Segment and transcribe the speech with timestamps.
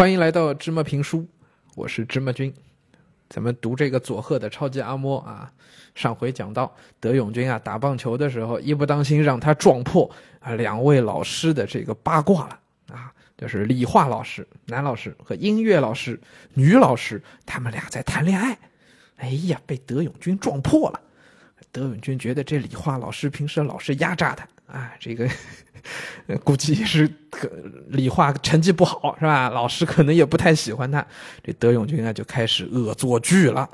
[0.00, 1.28] 欢迎来到芝麻评书，
[1.76, 2.50] 我是芝麻君。
[3.28, 5.52] 咱们读这个佐贺的超级阿嬷啊，
[5.94, 12.58] 上回讲到德永君啊打棒球的时候，一不当心让他撞破啊两位老师的这个八卦了
[12.90, 16.18] 啊，就是理化老师男老师和音乐老师
[16.54, 18.58] 女老师，他们俩在谈恋爱。
[19.16, 21.00] 哎呀，被德永君撞破了。
[21.72, 25.28] 德永军觉得这理化老师平时老是压榨他啊，这个。
[26.44, 27.50] 估计也是可
[27.88, 29.48] 理化成绩不好是吧？
[29.48, 31.04] 老师可能也不太喜欢他。
[31.42, 33.66] 这德永军啊就开始恶作剧了。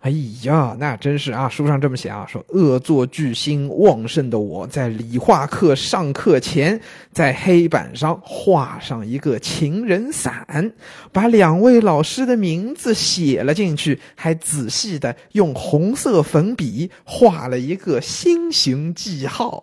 [0.00, 0.10] 哎
[0.44, 1.46] 呀，那真是啊！
[1.46, 6.80] 书上这么写啊，说恶作剧心旺盛的我在理化课上课前，
[7.12, 10.72] 在黑板上画上一个情人伞，
[11.12, 19.62] 把两位老师的名字写了进去，还仔细的用红色粉笔画了一个心形记号。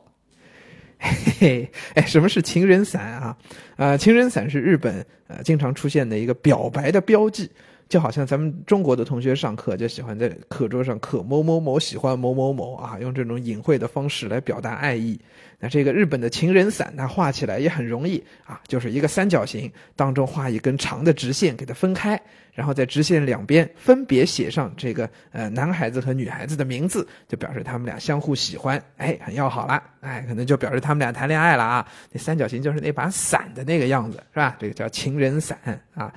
[1.00, 3.38] 嘿嘿，哎，什么是情人伞啊？
[3.76, 7.50] 啊，情人伞是日本呃经常出现的一个表白的标记。
[7.90, 15.20] 就好像咱们中国的同学上课就喜欢在课桌上刻某某某喜欢某某某啊，用这种隐晦的方式来表达爱意。
[15.60, 22.20] 那这个日本的情人伞，它画起来也很容易啊，就是一个三角形当中画一根长的直线给它分开，
[22.54, 31.88] 然后在直线两边分别写上这个呃男孩子和女孩子的名字，就表示他们俩相互喜欢，哎，很要好了，哎，可能就表示他们俩谈恋爱了啊。
[32.12, 34.56] 那三角形就是那把伞的那个样子，是吧？
[34.60, 35.58] 这个叫情人伞
[35.96, 36.14] 啊。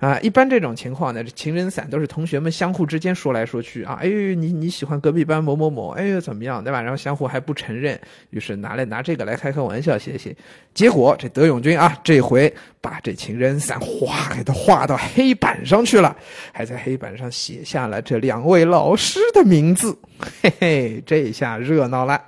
[0.00, 6.80] 啊，一般这种情况呢，这情人伞都是同学们相互之间说来说去啊，哎呦，你你喜欢隔壁班某某某，哎呦怎么样，对吧？
[6.80, 10.36] 然后相互还不承认，于是拿来拿这个来开开玩笑，写写。
[10.74, 16.16] 结果这德永君啊，这回把这情人伞哗给他画到黑板上去了，
[16.52, 19.98] 还在黑板上写下了这两位老师的名字，
[20.42, 22.22] 嘿嘿，这下热闹了。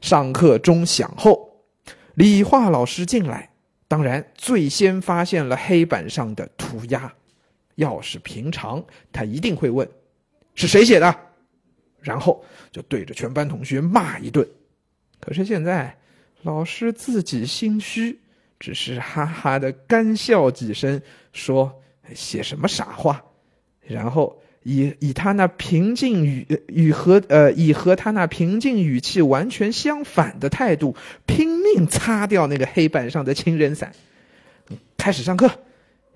[0.00, 1.48] 上课钟响后，
[2.14, 3.50] 理化老师进来。
[3.86, 7.12] 当然，最先发现了黑板上的涂鸦。
[7.76, 9.88] 要是平常，他一定会问
[10.54, 11.14] ：“是谁写的？”
[12.00, 14.46] 然后就对着全班同学骂一顿。
[15.22, 15.96] 可是现在，
[16.42, 18.18] 老师自己心虚，
[18.58, 21.00] 只是哈哈的干笑几声，
[21.32, 21.72] 说
[22.14, 23.24] ：“写什么傻话？”
[23.86, 24.38] 然后。
[24.64, 30.94] 以以他那平静语与和呃以和他那平静语气完全相反的态度，
[31.26, 33.90] 拼命擦掉那个黑板上的情人伞。
[34.96, 35.50] 开始上课，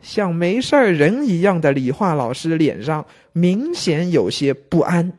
[0.01, 5.13] 像没事人一样的理化老师脸上明显有些不安，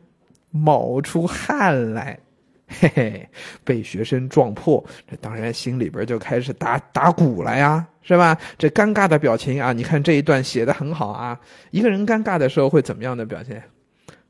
[0.50, 2.20] 冒出汗来。
[2.80, 3.28] 嘿嘿，
[3.64, 8.38] 被学生撞破，这当然心里边就开始打打鼓了呀，是吧？
[8.56, 11.38] 这尴尬的表情啊，你看这一段写的很好啊。
[11.70, 13.62] 一个人尴尬的时候会怎么样的表现？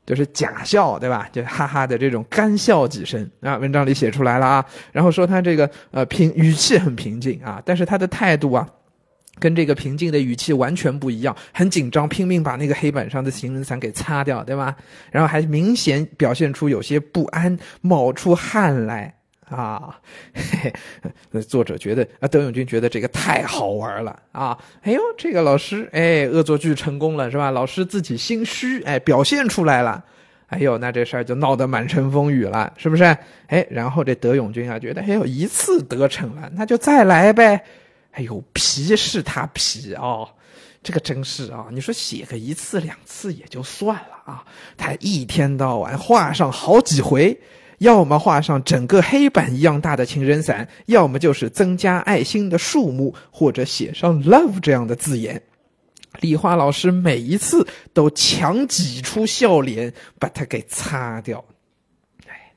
[0.05, 1.29] 就是假笑，对吧？
[1.31, 3.57] 就哈哈的这种干笑几声啊。
[3.57, 8.67] 文章里写出来了啊，然后说他这个呃平语气很平静啊，但是他的态度啊。
[9.37, 14.75] 跟这个平静的语气完全不一样，很紧张，拼命把那个黑板上的行人伞给擦掉，对吧？
[15.11, 19.13] 然后还明显表现出有些不安，冒出汗来
[19.49, 19.97] 啊！
[20.33, 20.73] 嘿
[21.31, 24.57] 嘿，作者觉得啊，德永君觉得这个太好玩了啊！
[24.83, 27.49] 哎呦，这个老师哎，恶作剧成功了是吧？
[27.49, 30.03] 老师自己心虚哎，表现出来了，
[30.47, 33.03] 哎呦，那这事儿就闹得满城风雨了，是不是？
[33.47, 37.63] 哎，然后这德永君啊，觉得哎呦，一次得逞了，那就再来呗。
[38.11, 40.27] 哎呦，皮是他皮啊，
[40.81, 41.67] 这个真是啊！
[41.71, 44.43] 你说写个一次两次也就算了啊，
[44.75, 47.39] 他一天到晚画上好几回，
[47.77, 55.41] 要么画上整个黑板一样大的情人伞，要么就是增加爱心的数目，或者写上 love 这样的字眼。
[56.21, 61.45] 理化老师每一次都强挤出笑脸，把它给擦掉。
[62.25, 62.51] 哎，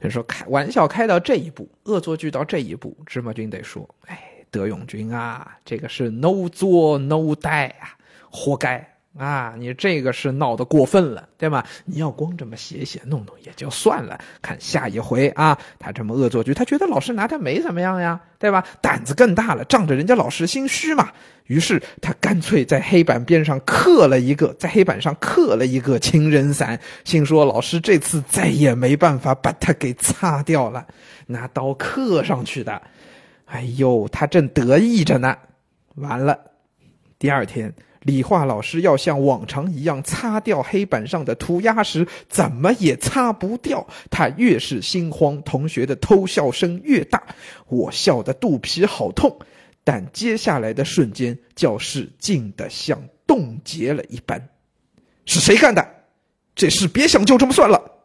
[0.00, 4.18] 人说开玩笑开到这一步，恶作剧到这一步，芝麻君得说，哎。
[4.50, 7.96] 德永君啊，这个是 no 作 no die 啊，
[8.30, 9.54] 活该啊！
[9.58, 11.66] 你这个是闹得过分了，对吧？
[11.84, 18.64] 你要光这么写写弄弄也就算了，看下一回啊，他这么恶作剧，他觉得老师拿他没怎么样呀，对吧？
[18.80, 21.10] 胆子更大了，仗着人家老师心虚嘛，
[21.46, 30.86] 于是他干脆在黑板边上刻了一个，在黑板上刻了一个情人伞，心说老师这次再也没办法把他给擦掉了，
[31.26, 32.80] 拿刀刻上去的。
[33.48, 35.36] 哎呦，他正得意着呢，
[35.94, 36.38] 完了。
[37.18, 37.72] 第二天，
[38.02, 43.86] 理化老师要像往常一样擦掉黑板上的涂鸦时，怎么也擦不掉。
[44.10, 47.22] 他越是心慌，同学的偷笑声越大，
[47.68, 49.38] 我笑得肚皮好痛。
[49.82, 54.48] 但接下来的瞬间，教室静得像冻结了一般。
[55.24, 55.82] 是谁干的？
[56.54, 57.97] 这事别想就这么算了。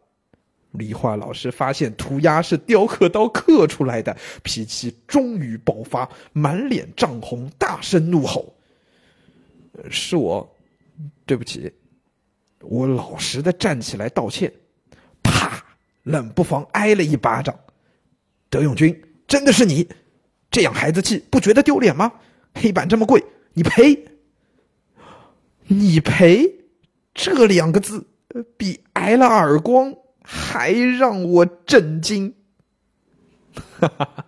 [0.74, 8.54] 理化老师发现涂鸦是雕刻刀刻出来的，脾气终于爆发，满脸涨红，大声怒吼
[9.90, 10.56] ：“是我，
[11.24, 11.72] 对不起。”
[12.60, 14.50] 我老实的站起来道歉，
[15.22, 15.62] 啪，
[16.02, 17.54] 冷不防挨了一巴掌。
[18.48, 19.86] 德永军，真的是你，
[20.50, 22.10] 这样孩子气不觉得丢脸吗？
[22.54, 23.22] 黑板这么贵，
[23.52, 24.02] 你赔？
[25.66, 26.50] 你赔？
[27.12, 28.06] 这两个字
[28.56, 29.94] 比挨了耳光
[30.24, 32.34] 还让我震惊。
[33.78, 34.24] 哈哈，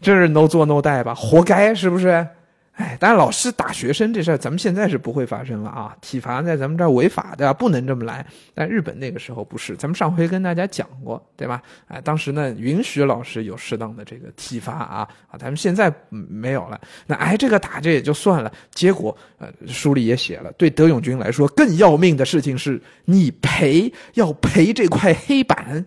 [0.00, 1.14] 这是 no 做 no 带吧？
[1.14, 2.26] 活该是不是？
[2.74, 5.94] 哎，但是老师打学生这事儿，咱们现在是不会发生了啊！
[6.00, 8.24] 体罚在咱们这儿违法的，不能这么来。
[8.54, 11.60] 但日本那个时候不是，咱们上回跟大家讲过，对吧？
[11.86, 16.80] 哎，当时呢允许老师有适当的这个体罚啊啊，咱们现在没有了。
[17.06, 25.84] 那挨这个打这也就算了，结果呃书里也写了，对德永军来说更要命的事情是你赔要赔这块黑板。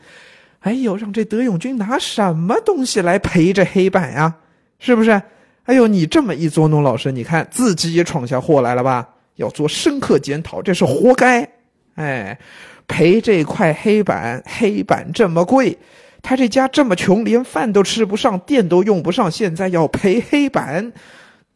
[0.60, 4.36] 哎呦，让这德永军拿什么东西来赔这黑板呀？
[4.78, 5.20] 是不是？
[5.66, 9.10] 哎呦，你这么一捉弄，老师，你看自己也闯下祸来了吧？
[9.36, 11.48] 要做深刻检讨，这是活该。
[11.96, 12.40] 哎，
[12.88, 15.78] 赔这块黑板，黑板这么贵，
[16.22, 20.94] 他这家这么穷，连饭都吃不上，电都用不上，现在要赔黑板，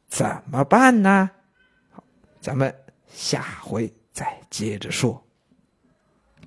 [0.08, 1.30] 怎么办呢？
[2.42, 2.74] 咱们
[3.14, 5.24] 下回再接着说。